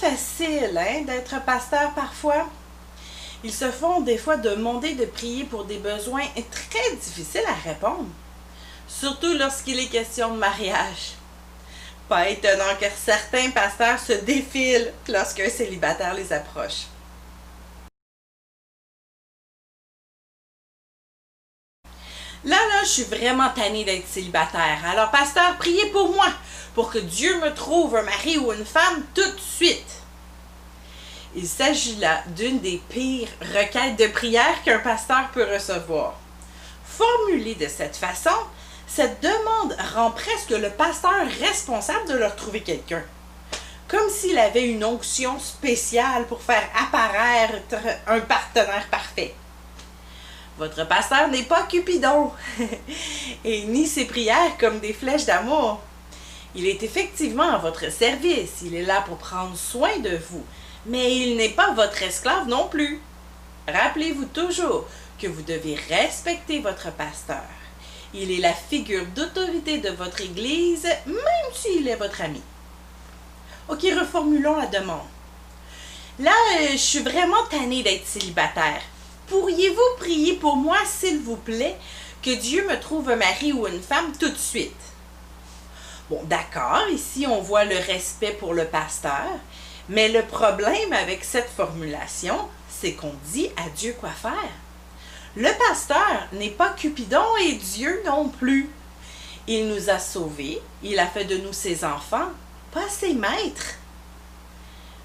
facile 0.00 0.76
hein, 0.78 1.02
d'être 1.06 1.42
pasteur 1.44 1.92
parfois. 1.94 2.46
Ils 3.44 3.52
se 3.52 3.70
font 3.70 4.00
des 4.00 4.18
fois 4.18 4.36
demander 4.36 4.94
de 4.94 5.04
prier 5.04 5.44
pour 5.44 5.64
des 5.64 5.78
besoins 5.78 6.24
très 6.50 6.96
difficiles 6.96 7.46
à 7.48 7.68
répondre, 7.68 8.08
surtout 8.88 9.34
lorsqu'il 9.34 9.78
est 9.78 9.86
question 9.86 10.32
de 10.34 10.38
mariage. 10.38 11.14
Pas 12.08 12.28
étonnant 12.28 12.74
que 12.80 12.86
certains 12.96 13.50
pasteurs 13.50 13.98
se 14.00 14.14
défilent 14.14 14.92
lorsqu'un 15.08 15.48
célibataire 15.48 16.14
les 16.14 16.32
approche. 16.32 16.86
Là, 22.44 22.56
là, 22.56 22.84
je 22.84 22.88
suis 22.88 23.04
vraiment 23.04 23.48
tannée 23.50 23.84
d'être 23.84 24.06
célibataire. 24.06 24.78
Alors, 24.86 25.10
pasteur, 25.10 25.56
priez 25.58 25.86
pour 25.86 26.12
moi, 26.12 26.28
pour 26.74 26.90
que 26.90 26.98
Dieu 26.98 27.40
me 27.40 27.52
trouve 27.52 27.96
un 27.96 28.02
mari 28.02 28.38
ou 28.38 28.52
une 28.52 28.64
femme 28.64 29.02
tout 29.14 29.22
de 29.22 29.40
suite. 29.40 30.02
Il 31.34 31.46
s'agit 31.46 31.96
là 31.96 32.22
d'une 32.28 32.60
des 32.60 32.80
pires 32.88 33.28
requêtes 33.40 33.98
de 33.98 34.06
prière 34.06 34.62
qu'un 34.64 34.78
pasteur 34.78 35.28
peut 35.32 35.46
recevoir. 35.52 36.14
Formulée 36.84 37.54
de 37.56 37.66
cette 37.68 37.96
façon, 37.96 38.36
cette 38.86 39.20
demande 39.22 39.76
rend 39.94 40.12
presque 40.12 40.50
le 40.50 40.70
pasteur 40.70 41.26
responsable 41.40 42.08
de 42.08 42.16
leur 42.16 42.34
trouver 42.34 42.62
quelqu'un. 42.62 43.02
Comme 43.88 44.08
s'il 44.10 44.38
avait 44.38 44.68
une 44.68 44.84
onction 44.84 45.38
spéciale 45.38 46.26
pour 46.26 46.42
faire 46.42 46.68
apparaître 46.80 47.76
un 48.06 48.20
partenaire 48.20 48.86
parfait. 48.90 49.34
Votre 50.58 50.88
pasteur 50.88 51.28
n'est 51.28 51.44
pas 51.44 51.62
Cupidon, 51.62 52.32
et 53.44 53.62
ni 53.66 53.86
ses 53.86 54.06
prières 54.06 54.58
comme 54.58 54.80
des 54.80 54.92
flèches 54.92 55.24
d'amour. 55.24 55.80
Il 56.56 56.66
est 56.66 56.82
effectivement 56.82 57.48
à 57.54 57.58
votre 57.58 57.92
service, 57.92 58.62
il 58.62 58.74
est 58.74 58.82
là 58.82 59.02
pour 59.02 59.18
prendre 59.18 59.56
soin 59.56 59.96
de 59.98 60.18
vous, 60.30 60.44
mais 60.86 61.16
il 61.16 61.36
n'est 61.36 61.50
pas 61.50 61.72
votre 61.74 62.02
esclave 62.02 62.48
non 62.48 62.66
plus. 62.66 63.00
Rappelez-vous 63.68 64.24
toujours 64.24 64.86
que 65.20 65.28
vous 65.28 65.42
devez 65.42 65.78
respecter 65.88 66.58
votre 66.58 66.90
pasteur. 66.92 67.44
Il 68.12 68.32
est 68.32 68.40
la 68.40 68.54
figure 68.54 69.06
d'autorité 69.14 69.78
de 69.78 69.90
votre 69.90 70.22
Église, 70.22 70.88
même 71.06 71.52
s'il 71.54 71.86
est 71.86 71.96
votre 71.96 72.20
ami. 72.22 72.42
Ok, 73.68 73.82
reformulons 73.82 74.56
la 74.56 74.66
demande. 74.66 75.06
Là, 76.18 76.32
euh, 76.60 76.72
je 76.72 76.76
suis 76.78 76.98
vraiment 76.98 77.44
tannée 77.48 77.84
d'être 77.84 78.06
célibataire. 78.06 78.82
Pourriez-vous 79.28 79.98
prier 79.98 80.34
pour 80.34 80.56
moi, 80.56 80.78
s'il 80.86 81.20
vous 81.20 81.36
plaît, 81.36 81.76
que 82.22 82.34
Dieu 82.34 82.66
me 82.66 82.80
trouve 82.80 83.10
un 83.10 83.16
mari 83.16 83.52
ou 83.52 83.66
une 83.66 83.82
femme 83.82 84.12
tout 84.18 84.30
de 84.30 84.36
suite? 84.36 84.72
Bon, 86.08 86.22
d'accord, 86.24 86.88
ici 86.90 87.26
on 87.26 87.42
voit 87.42 87.64
le 87.64 87.76
respect 87.76 88.32
pour 88.32 88.54
le 88.54 88.64
pasteur, 88.64 89.28
mais 89.90 90.08
le 90.08 90.22
problème 90.22 90.92
avec 90.92 91.24
cette 91.24 91.50
formulation, 91.50 92.38
c'est 92.70 92.92
qu'on 92.92 93.12
dit 93.26 93.50
à 93.58 93.68
Dieu 93.76 93.94
quoi 94.00 94.10
faire. 94.10 94.32
Le 95.36 95.50
pasteur 95.68 96.28
n'est 96.32 96.50
pas 96.50 96.70
Cupidon 96.70 97.36
et 97.42 97.52
Dieu 97.52 98.02
non 98.06 98.28
plus. 98.28 98.70
Il 99.46 99.68
nous 99.68 99.90
a 99.90 99.98
sauvés, 99.98 100.60
il 100.82 100.98
a 100.98 101.06
fait 101.06 101.26
de 101.26 101.36
nous 101.36 101.52
ses 101.52 101.84
enfants, 101.84 102.30
pas 102.72 102.88
ses 102.88 103.12
maîtres. 103.12 103.74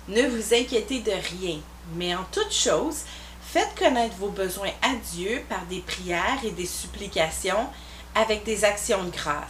Ne 0.08 0.24
vous 0.24 0.54
inquiétez 0.54 1.00
de 1.00 1.12
rien, 1.12 1.60
mais 1.96 2.16
en 2.16 2.24
toute 2.32 2.54
chose, 2.54 3.02
Faites 3.54 3.76
connaître 3.78 4.16
vos 4.16 4.30
besoins 4.30 4.72
à 4.82 4.96
Dieu 5.14 5.44
par 5.48 5.64
des 5.70 5.82
prières 5.82 6.44
et 6.44 6.50
des 6.50 6.66
supplications 6.66 7.68
avec 8.16 8.44
des 8.44 8.66
actions 8.66 9.04
de 9.04 9.12
grâce. 9.12 9.46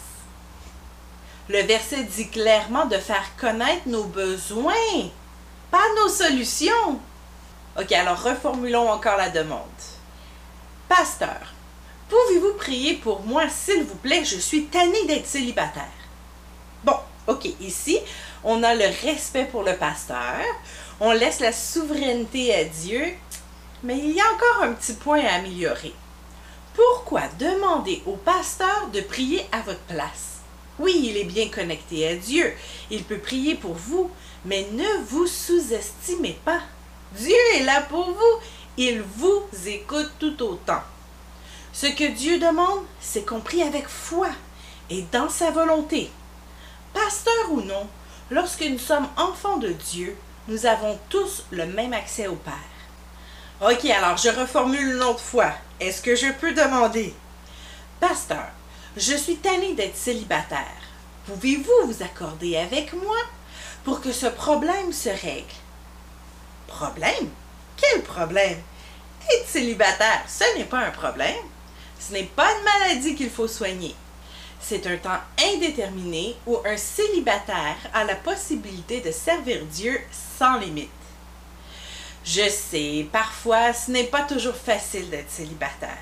Le 1.48 1.62
verset 1.62 2.04
dit 2.04 2.28
clairement 2.28 2.86
de 2.86 2.98
faire 2.98 3.24
connaître 3.40 3.88
nos 3.88 4.04
besoins, 4.04 4.74
pas 5.72 5.86
nos 6.02 6.09
solutions. 6.09 7.00
Ok, 7.80 7.94
alors 7.94 8.22
reformulons 8.22 8.90
encore 8.90 9.16
la 9.16 9.30
demande. 9.30 9.62
Pasteur, 10.90 11.54
pouvez-vous 12.09 12.56
prier 12.56 12.96
pour 12.96 13.22
moi, 13.22 13.44
s'il 13.47 13.86
vous 13.86 13.96
plaît? 13.96 14.25
Je 14.25 14.38
suis 14.38 14.66
tannée 14.66 15.06
d'être 15.06 15.28
célibataire. 15.28 15.86
Bon, 16.84 16.97
ok, 17.28 17.46
ici, 17.62 18.00
on 18.44 18.63
a 18.63 18.75
le 18.75 18.88
respect 19.02 19.46
pour 19.46 19.63
le 19.63 19.78
pasteur, 19.78 20.44
on 21.00 21.13
laisse 21.13 21.40
la 21.40 21.53
souveraineté 21.53 22.53
à 22.53 22.66
Dieu 22.66 23.13
mais 23.83 23.97
il 23.97 24.11
y 24.11 24.21
a 24.21 24.25
encore 24.33 24.63
un 24.63 24.73
petit 24.73 24.94
point 24.94 25.23
à 25.23 25.35
améliorer. 25.35 25.94
Pourquoi 26.73 27.21
demander 27.38 28.01
au 28.05 28.13
pasteur 28.13 28.88
de 28.91 29.01
prier 29.01 29.45
à 29.51 29.61
votre 29.61 29.79
place? 29.81 30.39
Oui, 30.79 30.99
il 31.03 31.17
est 31.17 31.25
bien 31.25 31.49
connecté 31.49 32.07
à 32.07 32.16
Dieu. 32.16 32.51
Il 32.89 33.03
peut 33.03 33.19
prier 33.19 33.55
pour 33.55 33.73
vous, 33.73 34.09
mais 34.45 34.67
ne 34.71 35.05
vous 35.07 35.27
sous-estimez 35.27 36.39
pas. 36.44 36.61
Dieu 37.11 37.35
est 37.55 37.63
là 37.63 37.81
pour 37.81 38.05
vous. 38.05 38.39
Il 38.77 39.01
vous 39.01 39.44
écoute 39.67 40.11
tout 40.17 40.41
autant. 40.41 40.81
Ce 41.73 41.85
que 41.88 42.11
Dieu 42.11 42.39
demande, 42.39 42.83
c'est 43.00 43.25
qu'on 43.25 43.39
prie 43.39 43.61
avec 43.61 43.88
foi 43.88 44.29
et 44.89 45.03
dans 45.11 45.29
sa 45.29 45.51
volonté. 45.51 46.09
Pasteur 46.94 47.51
ou 47.51 47.61
non, 47.61 47.88
lorsque 48.31 48.63
nous 48.63 48.79
sommes 48.79 49.07
enfants 49.17 49.57
de 49.57 49.69
Dieu, 49.69 50.15
nous 50.47 50.65
avons 50.65 50.97
tous 51.09 51.44
le 51.51 51.65
même 51.67 51.94
accès 51.94 52.27
au 52.27 52.35
Père. 52.35 52.53
OK, 53.63 53.85
alors 53.85 54.18
je 54.18 54.28
reformule 54.28 54.96
une 54.96 55.03
autre 55.03 55.22
fois. 55.22 55.53
Est-ce 55.79 56.01
que 56.01 56.18
je 56.18 56.34
peux 56.34 56.51
demander? 56.51 57.13
Pasteur, 57.97 58.47
je 58.97 59.16
suis 59.16 59.38
tannée 59.38 59.74
d'être 59.74 59.96
célibataire. 59.96 60.81
Pouvez-vous 61.25 61.88
vous 61.88 62.03
accorder 62.03 62.57
avec 62.57 62.91
moi 62.91 63.16
pour 63.85 64.01
que 64.01 64.12
ce 64.12 64.25
problème 64.25 64.91
se 64.91 65.07
règle? 65.07 65.46
Problème? 66.68 67.29
Quel 67.78 68.01
problème? 68.01 68.62
Être 69.31 69.47
célibataire, 69.47 70.25
ce 70.28 70.57
n'est 70.57 70.66
pas 70.66 70.80
un 70.80 70.91
problème. 70.91 71.45
Ce 71.97 72.12
n'est 72.12 72.24
pas 72.24 72.51
une 72.51 72.66
maladie 72.66 73.16
qu'il 73.16 73.30
faut 73.30 73.47
soigner. 73.47 73.95
C'est 74.59 74.85
un 74.88 74.97
temps 74.97 75.22
indéterminé 75.41 76.35
où 76.45 76.57
un 76.66 76.75
célibataire 76.75 77.78
a 77.94 78.03
la 78.03 78.16
possibilité 78.16 79.00
de 79.00 79.12
servir 79.12 79.63
Dieu 79.72 80.01
sans 80.38 80.57
limite. 80.57 80.90
Je 82.25 82.50
sais, 82.50 83.06
parfois 83.11 83.73
ce 83.73 83.91
n'est 83.91 84.06
pas 84.06 84.22
toujours 84.22 84.56
facile 84.56 85.09
d'être 85.09 85.29
célibataire. 85.29 85.97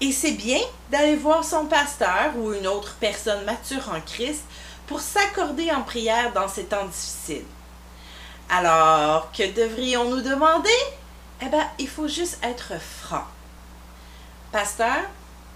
Et 0.00 0.12
c'est 0.12 0.32
bien 0.32 0.60
d'aller 0.90 1.16
voir 1.16 1.42
son 1.42 1.66
pasteur 1.66 2.36
ou 2.36 2.52
une 2.52 2.68
autre 2.68 2.96
personne 3.00 3.44
mature 3.44 3.90
en 3.92 4.00
Christ 4.00 4.44
pour 4.86 5.00
s'accorder 5.00 5.72
en 5.72 5.82
prière 5.82 6.32
dans 6.32 6.46
ces 6.46 6.64
temps 6.64 6.86
difficiles. 6.86 7.44
Alors, 8.48 9.32
que 9.32 9.52
devrions-nous 9.52 10.22
demander? 10.22 10.70
Eh 11.42 11.46
bien, 11.46 11.68
il 11.78 11.88
faut 11.88 12.08
juste 12.08 12.38
être 12.42 12.80
franc. 12.80 13.24
Pasteur, 14.52 15.02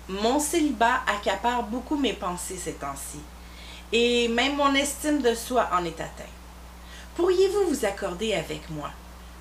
mon 0.09 0.41
célibat 0.41 1.01
accapare 1.07 1.63
beaucoup 1.63 1.97
mes 1.97 2.13
pensées 2.13 2.61
ces 2.63 2.75
temps-ci, 2.75 3.21
et 3.93 4.29
même 4.29 4.57
mon 4.57 4.75
estime 4.75 5.23
de 5.23 5.35
soi 5.35 5.71
en 5.73 5.85
est 5.85 6.01
atteinte. 6.01 6.27
Pourriez-vous 7.15 7.69
vous 7.69 7.85
accorder 7.85 8.35
avec 8.35 8.69
moi? 8.69 8.91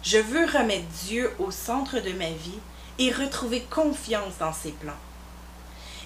Je 0.04 0.18
veux 0.18 0.46
remettre 0.46 0.88
Dieu 1.06 1.32
au 1.40 1.52
centre 1.52 2.00
de 2.00 2.12
ma 2.14 2.30
vie 2.30 2.60
et 2.98 3.12
retrouver 3.12 3.62
confiance 3.62 4.38
dans 4.40 4.54
ses 4.54 4.72
plans. 4.72 4.94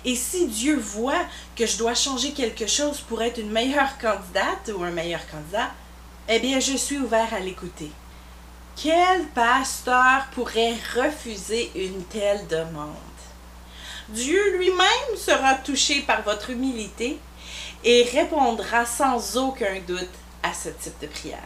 Et 0.03 0.16
si 0.16 0.47
Dieu 0.47 0.78
voit 0.78 1.25
que 1.56 1.66
je 1.66 1.78
dois 1.78 1.95
changer 1.95 2.31
quelque 2.33 2.67
chose 2.67 3.00
pour 3.00 3.22
être 3.22 3.39
une 3.39 3.51
meilleure 3.51 3.97
candidate 3.97 4.72
ou 4.78 4.83
un 4.83 4.91
meilleur 4.91 5.25
candidat, 5.28 5.72
eh 6.29 6.39
bien, 6.39 6.59
je 6.59 6.78
suis 6.78 6.97
ouvert 6.97 7.33
à 7.33 7.39
l'écouter. 7.39 7.91
Quel 8.75 9.25
pasteur 9.29 10.27
pourrait 10.33 10.75
refuser 10.95 11.72
une 11.75 12.03
telle 12.03 12.45
demande? 12.47 12.95
Dieu 14.09 14.57
lui-même 14.57 15.17
sera 15.17 15.56
touché 15.56 16.01
par 16.01 16.22
votre 16.22 16.51
humilité 16.51 17.17
et 17.83 18.03
répondra 18.12 18.85
sans 18.85 19.38
aucun 19.38 19.79
doute 19.88 20.09
à 20.44 20.53
ce 20.53 20.69
type 20.69 21.00
de 21.01 21.07
prière. 21.07 21.39